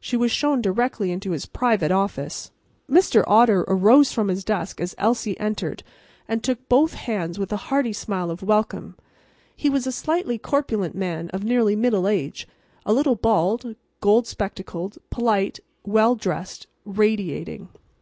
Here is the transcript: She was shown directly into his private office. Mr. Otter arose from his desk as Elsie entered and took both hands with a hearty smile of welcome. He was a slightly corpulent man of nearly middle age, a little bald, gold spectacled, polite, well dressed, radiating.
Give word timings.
She 0.00 0.18
was 0.18 0.30
shown 0.30 0.60
directly 0.60 1.10
into 1.10 1.30
his 1.30 1.46
private 1.46 1.90
office. 1.90 2.50
Mr. 2.90 3.24
Otter 3.26 3.64
arose 3.66 4.12
from 4.12 4.28
his 4.28 4.44
desk 4.44 4.82
as 4.82 4.94
Elsie 4.98 5.40
entered 5.40 5.82
and 6.28 6.44
took 6.44 6.68
both 6.68 6.92
hands 6.92 7.38
with 7.38 7.50
a 7.54 7.72
hearty 7.72 7.94
smile 7.94 8.30
of 8.30 8.42
welcome. 8.42 8.96
He 9.56 9.70
was 9.70 9.86
a 9.86 9.90
slightly 9.92 10.36
corpulent 10.36 10.94
man 10.94 11.30
of 11.30 11.42
nearly 11.42 11.74
middle 11.74 12.06
age, 12.06 12.46
a 12.84 12.92
little 12.92 13.16
bald, 13.16 13.74
gold 14.02 14.26
spectacled, 14.26 14.98
polite, 15.08 15.58
well 15.86 16.16
dressed, 16.16 16.66
radiating. 16.84 17.70